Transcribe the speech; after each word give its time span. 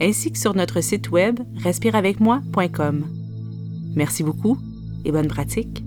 ainsi 0.00 0.32
que 0.32 0.38
sur 0.38 0.54
notre 0.54 0.80
site 0.80 1.10
web 1.10 1.40
respireavecmoi.com. 1.56 3.04
Merci 3.94 4.22
beaucoup 4.22 4.58
et 5.04 5.12
bonne 5.12 5.28
pratique. 5.28 5.82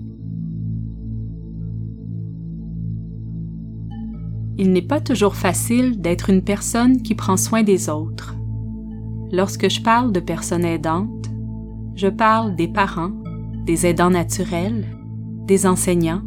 Il 4.58 4.72
n'est 4.72 4.82
pas 4.82 5.00
toujours 5.00 5.34
facile 5.34 6.00
d'être 6.00 6.30
une 6.30 6.42
personne 6.42 7.02
qui 7.02 7.14
prend 7.14 7.36
soin 7.36 7.62
des 7.62 7.88
autres. 7.88 8.36
Lorsque 9.32 9.70
je 9.70 9.80
parle 9.80 10.12
de 10.12 10.20
personnes 10.20 10.64
aidantes, 10.64 11.30
je 11.94 12.08
parle 12.08 12.54
des 12.54 12.68
parents, 12.68 13.12
des 13.64 13.86
aidants 13.86 14.10
naturels, 14.10 14.86
des 15.46 15.66
enseignants, 15.66 16.22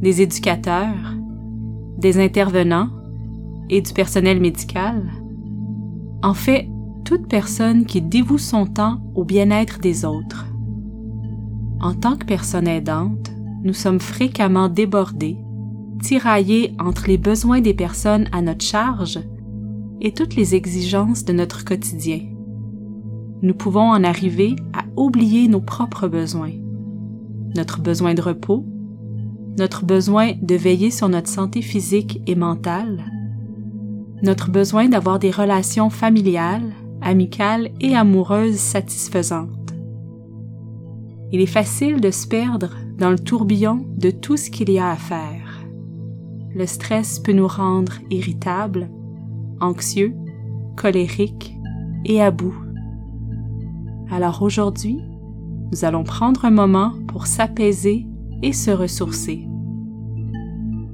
des 0.00 0.20
éducateurs, 0.20 1.14
des 1.98 2.18
intervenants 2.18 2.90
et 3.70 3.80
du 3.80 3.92
personnel 3.92 4.40
médical. 4.40 5.10
En 6.22 6.34
fait, 6.34 6.68
toute 7.06 7.28
personne 7.28 7.86
qui 7.86 8.02
dévoue 8.02 8.36
son 8.36 8.66
temps 8.66 9.00
au 9.14 9.24
bien-être 9.24 9.78
des 9.78 10.04
autres. 10.04 10.44
En 11.80 11.94
tant 11.94 12.16
que 12.16 12.26
personne 12.26 12.66
aidante, 12.66 13.30
nous 13.62 13.74
sommes 13.74 14.00
fréquemment 14.00 14.68
débordés, 14.68 15.38
tiraillés 16.02 16.74
entre 16.80 17.06
les 17.06 17.16
besoins 17.16 17.60
des 17.60 17.74
personnes 17.74 18.26
à 18.32 18.42
notre 18.42 18.64
charge 18.64 19.20
et 20.00 20.12
toutes 20.12 20.34
les 20.34 20.56
exigences 20.56 21.24
de 21.24 21.32
notre 21.32 21.64
quotidien. 21.64 22.22
Nous 23.40 23.54
pouvons 23.54 23.88
en 23.88 24.02
arriver 24.02 24.56
à 24.72 24.82
oublier 25.00 25.46
nos 25.46 25.60
propres 25.60 26.08
besoins, 26.08 26.54
notre 27.54 27.80
besoin 27.80 28.14
de 28.14 28.22
repos, 28.22 28.64
notre 29.58 29.84
besoin 29.84 30.32
de 30.42 30.56
veiller 30.56 30.90
sur 30.90 31.08
notre 31.08 31.28
santé 31.28 31.62
physique 31.62 32.20
et 32.26 32.34
mentale, 32.34 33.04
notre 34.24 34.50
besoin 34.50 34.88
d'avoir 34.88 35.20
des 35.20 35.30
relations 35.30 35.88
familiales 35.88 36.72
amicale 37.06 37.70
et 37.80 37.94
amoureuse 37.94 38.56
satisfaisante. 38.56 39.72
Il 41.30 41.40
est 41.40 41.46
facile 41.46 42.00
de 42.00 42.10
se 42.10 42.26
perdre 42.26 42.74
dans 42.98 43.10
le 43.10 43.18
tourbillon 43.18 43.86
de 43.96 44.10
tout 44.10 44.36
ce 44.36 44.50
qu'il 44.50 44.70
y 44.70 44.80
a 44.80 44.90
à 44.90 44.96
faire. 44.96 45.64
Le 46.52 46.66
stress 46.66 47.20
peut 47.20 47.32
nous 47.32 47.46
rendre 47.46 47.92
irritables, 48.10 48.90
anxieux, 49.60 50.14
colériques 50.76 51.54
et 52.04 52.20
à 52.20 52.32
bout. 52.32 52.56
Alors 54.10 54.42
aujourd'hui, 54.42 54.98
nous 55.72 55.84
allons 55.84 56.04
prendre 56.04 56.44
un 56.44 56.50
moment 56.50 56.92
pour 57.06 57.28
s'apaiser 57.28 58.06
et 58.42 58.52
se 58.52 58.72
ressourcer. 58.72 59.46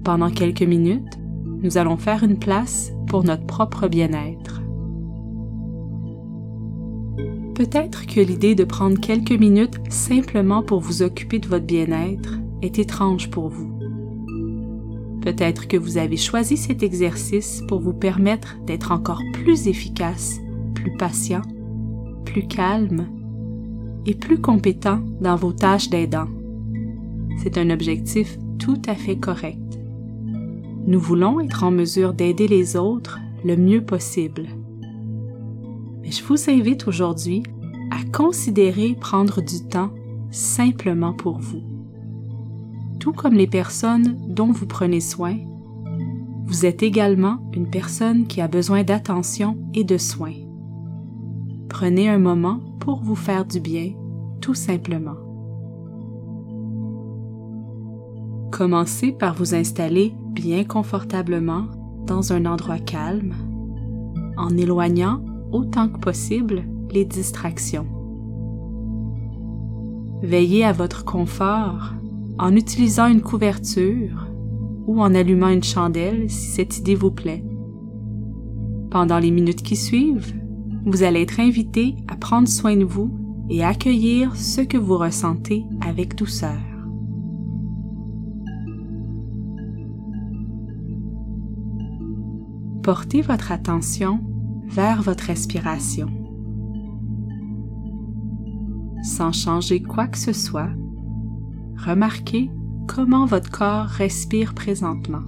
Pendant 0.05 0.30
quelques 0.30 0.62
minutes, 0.62 1.18
nous 1.62 1.78
allons 1.78 1.96
faire 1.96 2.22
une 2.22 2.38
place 2.38 2.92
pour 3.06 3.24
notre 3.24 3.46
propre 3.46 3.88
bien-être. 3.88 4.61
Peut-être 7.55 8.06
que 8.06 8.20
l'idée 8.20 8.55
de 8.55 8.64
prendre 8.64 8.98
quelques 8.98 9.39
minutes 9.39 9.78
simplement 9.91 10.62
pour 10.62 10.81
vous 10.81 11.03
occuper 11.03 11.39
de 11.39 11.48
votre 11.48 11.67
bien-être 11.67 12.39
est 12.62 12.78
étrange 12.78 13.31
pour 13.31 13.48
vous. 13.48 13.70
Peut-être 15.20 15.68
que 15.68 15.77
vous 15.77 15.98
avez 15.98 16.17
choisi 16.17 16.57
cet 16.57 16.83
exercice 16.83 17.62
pour 17.68 17.80
vous 17.80 17.92
permettre 17.92 18.57
d'être 18.67 18.91
encore 18.91 19.23
plus 19.35 19.68
efficace, 19.68 20.41
plus 20.74 20.96
patient, 20.96 21.42
plus 22.24 22.46
calme 22.46 23.07
et 24.07 24.14
plus 24.14 24.41
compétent 24.41 25.01
dans 25.20 25.36
vos 25.36 25.52
tâches 25.52 25.91
d'aidant. 25.91 26.29
C'est 27.42 27.58
un 27.58 27.70
objectif 27.70 28.39
tout 28.58 28.80
à 28.86 28.95
fait 28.95 29.17
correct. 29.17 29.58
Nous 30.86 30.98
voulons 30.98 31.39
être 31.39 31.62
en 31.64 31.70
mesure 31.70 32.14
d'aider 32.14 32.48
les 32.48 32.77
autres 32.77 33.20
le 33.45 33.57
mieux 33.57 33.85
possible 33.85 34.46
mais 36.02 36.11
je 36.11 36.24
vous 36.24 36.51
invite 36.51 36.89
aujourd'hui 36.89 37.42
à 37.90 38.05
considérer 38.13 38.96
prendre 39.01 39.40
du 39.40 39.67
temps 39.68 39.90
simplement 40.30 41.13
pour 41.13 41.39
vous. 41.39 41.63
Tout 42.98 43.13
comme 43.13 43.35
les 43.35 43.46
personnes 43.46 44.17
dont 44.29 44.52
vous 44.52 44.67
prenez 44.67 45.01
soin, 45.01 45.36
vous 46.46 46.67
êtes 46.67 46.83
également 46.83 47.39
une 47.55 47.70
personne 47.70 48.27
qui 48.27 48.41
a 48.41 48.48
besoin 48.48 48.83
d'attention 48.83 49.57
et 49.74 49.85
de 49.85 49.96
soins. 49.96 50.35
Prenez 51.68 52.08
un 52.08 52.18
moment 52.18 52.61
pour 52.80 53.02
vous 53.02 53.14
faire 53.14 53.45
du 53.45 53.61
bien, 53.61 53.92
tout 54.41 54.55
simplement. 54.55 55.17
Commencez 58.51 59.12
par 59.12 59.35
vous 59.35 59.55
installer 59.55 60.14
bien 60.33 60.64
confortablement 60.64 61.64
dans 62.07 62.33
un 62.33 62.45
endroit 62.45 62.79
calme, 62.79 63.35
en 64.36 64.57
éloignant 64.57 65.23
autant 65.52 65.89
que 65.89 65.98
possible 65.98 66.64
les 66.90 67.05
distractions. 67.05 67.86
Veillez 70.23 70.64
à 70.64 70.73
votre 70.73 71.05
confort 71.05 71.95
en 72.39 72.55
utilisant 72.57 73.07
une 73.07 73.23
couverture 73.23 74.29
ou 74.86 75.01
en 75.01 75.14
allumant 75.14 75.48
une 75.48 75.62
chandelle 75.62 76.30
si 76.30 76.48
cette 76.48 76.79
idée 76.79 76.95
vous 76.95 77.11
plaît. 77.11 77.45
Pendant 78.91 79.18
les 79.18 79.30
minutes 79.30 79.62
qui 79.62 79.77
suivent, 79.77 80.35
vous 80.85 81.02
allez 81.02 81.23
être 81.23 81.41
invité 81.41 81.96
à 82.08 82.17
prendre 82.17 82.48
soin 82.48 82.77
de 82.77 82.85
vous 82.85 83.11
et 83.48 83.64
accueillir 83.64 84.36
ce 84.36 84.61
que 84.61 84.77
vous 84.77 84.98
ressentez 84.98 85.64
avec 85.80 86.14
douceur. 86.14 86.58
Portez 92.83 93.23
votre 93.23 93.52
attention 93.52 94.20
vers 94.64 95.02
votre 95.02 95.24
respiration. 95.24 96.08
Sans 99.02 99.33
changer 99.33 99.83
quoi 99.83 100.06
que 100.06 100.18
ce 100.18 100.33
soit, 100.33 100.70
remarquez 101.77 102.50
comment 102.86 103.27
votre 103.27 103.50
corps 103.50 103.86
respire 103.86 104.55
présentement. 104.55 105.23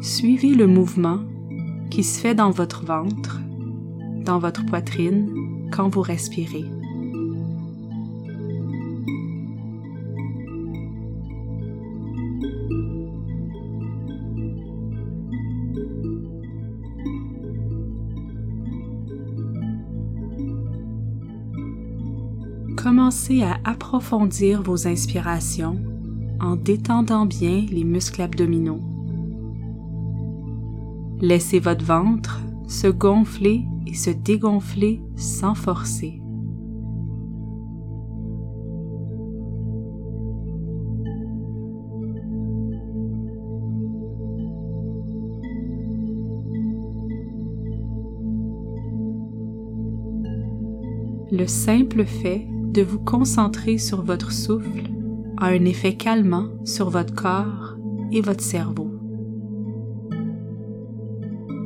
Suivez 0.00 0.54
le 0.54 0.66
mouvement 0.66 1.18
qui 1.90 2.02
se 2.02 2.20
fait 2.20 2.34
dans 2.34 2.50
votre 2.50 2.84
ventre, 2.84 3.40
dans 4.24 4.38
votre 4.38 4.64
poitrine 4.64 5.28
quand 5.70 5.88
vous 5.88 6.02
respirez. 6.02 6.64
Commencez 22.76 23.42
à 23.42 23.58
approfondir 23.64 24.62
vos 24.62 24.86
inspirations 24.86 25.76
en 26.40 26.56
détendant 26.56 27.26
bien 27.26 27.66
les 27.70 27.84
muscles 27.84 28.22
abdominaux. 28.22 28.80
Laissez 31.20 31.58
votre 31.58 31.84
ventre 31.84 32.40
se 32.68 32.86
gonfler 32.86 33.64
se 33.94 34.10
dégonfler 34.10 35.00
sans 35.16 35.54
forcer. 35.54 36.20
Le 51.30 51.46
simple 51.46 52.04
fait 52.04 52.46
de 52.72 52.82
vous 52.82 52.98
concentrer 52.98 53.76
sur 53.76 54.02
votre 54.02 54.32
souffle 54.32 54.90
a 55.36 55.48
un 55.48 55.64
effet 55.66 55.94
calmant 55.94 56.48
sur 56.64 56.88
votre 56.88 57.14
corps 57.14 57.76
et 58.10 58.22
votre 58.22 58.42
cerveau 58.42 58.97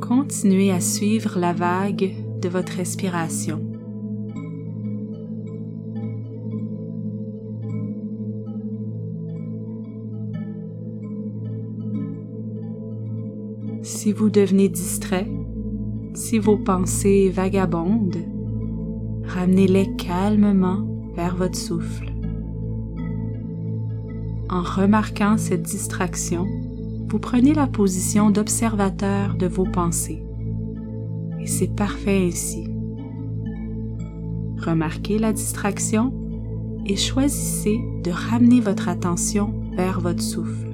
Continuez 0.07 0.69
à 0.69 0.81
suivre 0.81 1.39
la 1.39 1.53
vague 1.53 2.13
de 2.41 2.49
votre 2.49 2.73
respiration. 2.73 3.63
Si 13.81 14.11
vous 14.11 14.29
devenez 14.29 14.67
distrait, 14.67 15.31
si 16.13 16.37
vos 16.37 16.57
pensées 16.57 17.29
vagabondent, 17.29 18.25
ramenez-les 19.23 19.95
calmement 19.95 20.85
vers 21.15 21.37
votre 21.37 21.57
souffle. 21.57 22.11
En 24.49 24.63
remarquant 24.63 25.37
cette 25.37 25.63
distraction, 25.63 26.45
vous 27.13 27.19
prenez 27.19 27.53
la 27.53 27.67
position 27.67 28.31
d'observateur 28.31 29.35
de 29.35 29.45
vos 29.45 29.65
pensées. 29.65 30.25
Et 31.39 31.45
c'est 31.45 31.75
parfait 31.75 32.25
ainsi. 32.25 32.63
Remarquez 34.57 35.19
la 35.19 35.31
distraction 35.31 36.11
et 36.87 36.95
choisissez 36.95 37.79
de 38.03 38.09
ramener 38.09 38.61
votre 38.61 38.89
attention 38.89 39.53
vers 39.77 39.99
votre 39.99 40.23
souffle. 40.23 40.71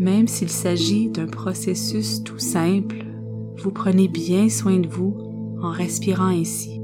Même 0.00 0.26
s'il 0.26 0.50
s'agit 0.50 1.08
d'un 1.08 1.28
processus 1.28 2.24
tout 2.24 2.40
simple, 2.40 3.04
vous 3.58 3.70
prenez 3.70 4.08
bien 4.08 4.48
soin 4.48 4.80
de 4.80 4.88
vous 4.88 5.16
en 5.62 5.70
respirant 5.70 6.26
ainsi. 6.26 6.81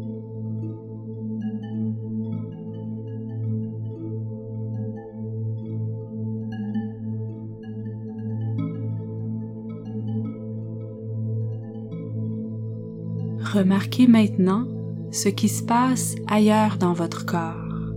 Remarquez 13.54 14.06
maintenant 14.06 14.66
ce 15.10 15.30
qui 15.30 15.48
se 15.48 15.62
passe 15.62 16.16
ailleurs 16.26 16.76
dans 16.76 16.92
votre 16.92 17.24
corps. 17.24 17.94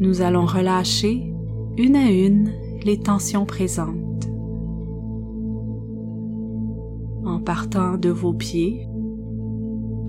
Nous 0.00 0.22
allons 0.22 0.46
relâcher 0.46 1.30
une 1.76 1.96
à 1.96 2.10
une 2.10 2.50
les 2.82 2.98
tensions 2.98 3.44
présentes. 3.44 4.26
En 7.26 7.40
partant 7.40 7.98
de 7.98 8.08
vos 8.08 8.32
pieds, 8.32 8.88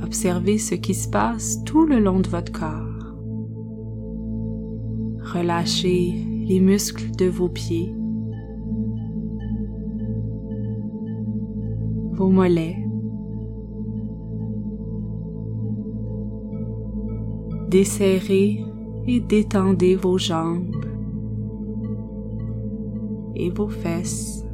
observez 0.02 0.58
ce 0.58 0.76
qui 0.76 0.94
se 0.94 1.10
passe 1.10 1.66
tout 1.66 1.86
le 1.86 2.00
long 2.00 2.22
de 2.22 2.30
votre 2.30 2.54
corps. 2.54 3.14
Relâchez 5.34 6.14
les 6.46 6.62
muscles 6.62 7.12
de 7.18 7.26
vos 7.26 7.50
pieds, 7.50 7.94
vos 12.14 12.30
mollets, 12.30 12.85
desserrez 17.76 18.64
et 19.06 19.20
détendez 19.20 19.98
vos 19.98 20.18
jambes 20.18 20.86
et 23.36 23.50
vos 23.50 23.68
fesses. 23.68 24.46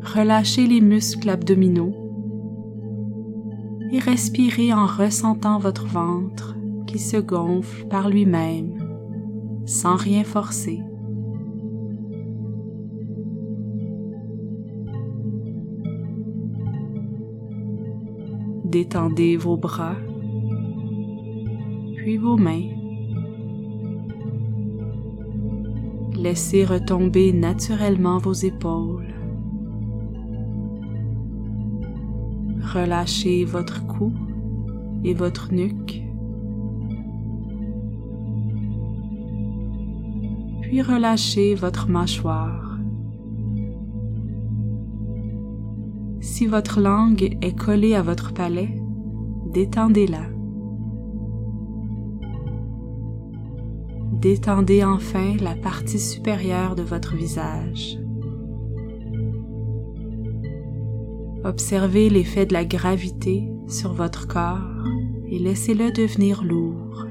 Relâchez 0.00 0.66
les 0.66 0.80
muscles 0.80 1.28
abdominaux 1.28 1.92
et 3.92 3.98
respirez 3.98 4.72
en 4.72 4.86
ressentant 4.86 5.58
votre 5.58 5.86
ventre 5.86 6.56
qui 6.86 6.98
se 6.98 7.18
gonfle 7.18 7.86
par 7.88 8.08
lui-même 8.08 8.72
sans 9.66 9.96
rien 9.96 10.24
forcer. 10.24 10.80
Détendez 18.70 19.36
vos 19.36 19.56
bras 19.56 19.96
vos 22.16 22.36
mains. 22.36 22.70
Laissez 26.16 26.64
retomber 26.64 27.32
naturellement 27.32 28.18
vos 28.18 28.32
épaules. 28.32 29.14
Relâchez 32.72 33.44
votre 33.44 33.86
cou 33.86 34.12
et 35.04 35.14
votre 35.14 35.52
nuque. 35.52 36.02
Puis 40.62 40.82
relâchez 40.82 41.54
votre 41.54 41.88
mâchoire. 41.88 42.67
Si 46.38 46.46
votre 46.46 46.80
langue 46.80 47.36
est 47.42 47.58
collée 47.58 47.96
à 47.96 48.02
votre 48.02 48.32
palais, 48.32 48.80
détendez-la. 49.52 50.22
détendez 54.12 54.84
enfin 54.84 55.34
la 55.40 55.56
partie 55.56 55.98
supérieure 55.98 56.76
de 56.76 56.84
votre 56.84 57.16
visage. 57.16 57.98
Observez 61.42 62.08
l'effet 62.08 62.46
de 62.46 62.52
la 62.52 62.64
gravité 62.64 63.48
sur 63.66 63.92
votre 63.92 64.28
corps 64.28 64.86
et 65.26 65.40
laissez-le 65.40 65.90
devenir 65.90 66.44
lourd. 66.44 67.07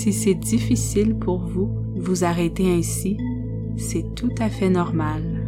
Si 0.00 0.14
c'est 0.14 0.34
difficile 0.34 1.14
pour 1.14 1.40
vous 1.40 1.68
de 1.94 2.00
vous 2.00 2.24
arrêter 2.24 2.72
ainsi, 2.72 3.18
c'est 3.76 4.14
tout 4.14 4.32
à 4.38 4.48
fait 4.48 4.70
normal. 4.70 5.46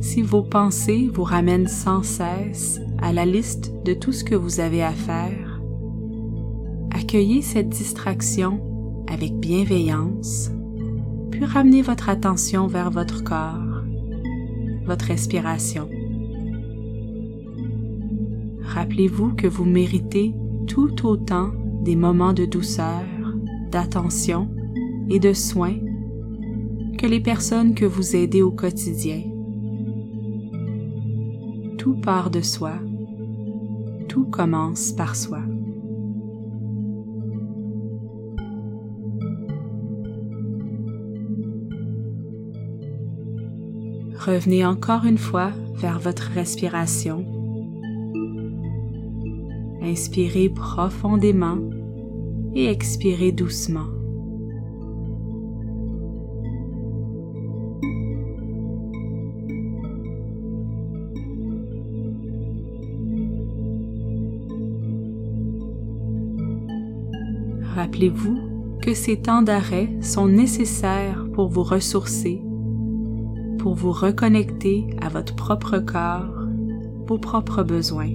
Si 0.00 0.22
vos 0.22 0.44
pensées 0.44 1.10
vous 1.12 1.24
ramènent 1.24 1.66
sans 1.66 2.04
cesse 2.04 2.80
à 3.02 3.12
la 3.12 3.26
liste 3.26 3.72
de 3.84 3.94
tout 3.94 4.12
ce 4.12 4.22
que 4.22 4.36
vous 4.36 4.60
avez 4.60 4.84
à 4.84 4.92
faire, 4.92 5.60
accueillez 6.92 7.42
cette 7.42 7.68
distraction 7.68 8.60
avec 9.08 9.40
bienveillance, 9.40 10.52
puis 11.32 11.44
ramenez 11.44 11.82
votre 11.82 12.08
attention 12.08 12.68
vers 12.68 12.92
votre 12.92 13.24
corps, 13.24 13.82
votre 14.86 15.06
respiration. 15.06 15.88
Rappelez-vous 18.62 19.34
que 19.34 19.48
vous 19.48 19.64
méritez 19.64 20.32
tout 20.68 21.04
autant 21.04 21.50
des 21.84 21.96
moments 21.96 22.32
de 22.32 22.46
douceur, 22.46 23.04
d'attention 23.70 24.48
et 25.10 25.20
de 25.20 25.34
soins 25.34 25.76
que 26.98 27.06
les 27.06 27.20
personnes 27.20 27.74
que 27.74 27.84
vous 27.84 28.16
aidez 28.16 28.40
au 28.40 28.50
quotidien. 28.50 29.22
Tout 31.76 32.00
part 32.00 32.30
de 32.30 32.40
soi, 32.40 32.72
tout 34.08 34.24
commence 34.24 34.92
par 34.92 35.14
soi. 35.14 35.40
Revenez 44.18 44.64
encore 44.64 45.04
une 45.04 45.18
fois 45.18 45.50
vers 45.76 45.98
votre 45.98 46.30
respiration. 46.30 47.26
Inspirez 49.82 50.48
profondément 50.48 51.58
et 52.54 52.66
expirez 52.66 53.32
doucement. 53.32 53.86
Rappelez-vous 67.74 68.38
que 68.82 68.94
ces 68.94 69.16
temps 69.16 69.42
d'arrêt 69.42 69.88
sont 70.00 70.28
nécessaires 70.28 71.26
pour 71.32 71.48
vous 71.48 71.62
ressourcer, 71.62 72.40
pour 73.58 73.74
vous 73.74 73.92
reconnecter 73.92 74.86
à 75.00 75.08
votre 75.08 75.34
propre 75.34 75.78
corps, 75.78 76.46
vos 77.06 77.18
propres 77.18 77.62
besoins. 77.62 78.10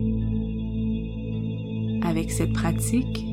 Avec 2.03 2.31
cette 2.31 2.53
pratique, 2.53 3.28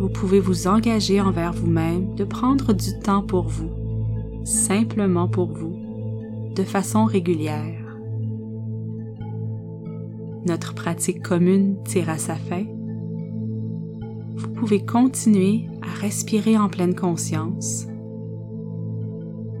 vous 0.00 0.08
pouvez 0.08 0.40
vous 0.40 0.66
engager 0.66 1.20
envers 1.20 1.52
vous-même 1.52 2.14
de 2.14 2.24
prendre 2.24 2.72
du 2.72 2.98
temps 2.98 3.22
pour 3.22 3.46
vous, 3.46 3.70
simplement 4.44 5.28
pour 5.28 5.52
vous, 5.52 5.76
de 6.56 6.62
façon 6.62 7.04
régulière. 7.04 7.84
Notre 10.46 10.74
pratique 10.74 11.22
commune 11.22 11.76
tire 11.84 12.08
à 12.08 12.16
sa 12.16 12.34
fin 12.34 12.64
vous 14.40 14.48
pouvez 14.48 14.82
continuer 14.82 15.66
à 15.82 16.00
respirer 16.00 16.56
en 16.56 16.70
pleine 16.70 16.94
conscience. 16.94 17.86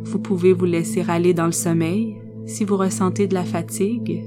Vous 0.04 0.18
pouvez 0.18 0.54
vous 0.54 0.64
laisser 0.64 1.04
aller 1.06 1.34
dans 1.34 1.44
le 1.44 1.52
sommeil 1.52 2.16
si 2.46 2.64
vous 2.64 2.78
ressentez 2.78 3.26
de 3.26 3.34
la 3.34 3.44
fatigue, 3.44 4.24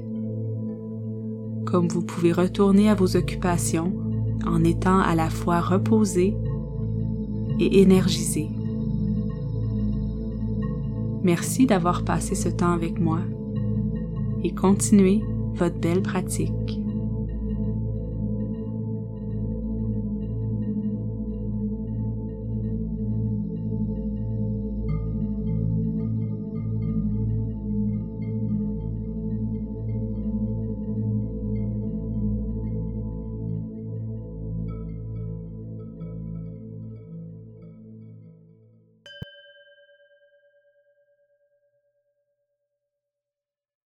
comme 1.66 1.88
vous 1.88 2.02
pouvez 2.02 2.30
retourner 2.30 2.88
à 2.88 2.94
vos 2.94 3.16
occupations 3.16 4.03
en 4.46 4.64
étant 4.64 4.98
à 5.00 5.14
la 5.14 5.30
fois 5.30 5.60
reposé 5.60 6.36
et 7.58 7.80
énergisé. 7.80 8.48
Merci 11.22 11.66
d'avoir 11.66 12.04
passé 12.04 12.34
ce 12.34 12.48
temps 12.48 12.72
avec 12.72 13.00
moi 13.00 13.20
et 14.42 14.54
continuez 14.54 15.22
votre 15.54 15.78
belle 15.78 16.02
pratique. 16.02 16.83